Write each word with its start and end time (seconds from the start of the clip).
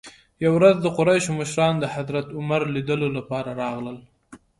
یوې 0.43 0.55
ورځ 0.57 0.75
د 0.81 0.87
قریشو 0.97 1.31
مشران 1.39 1.73
د 1.79 1.85
حضرت 1.95 2.27
عمر 2.37 2.61
لیدلو 2.75 3.07
لپاره 3.17 3.49
راغلل. 3.61 3.97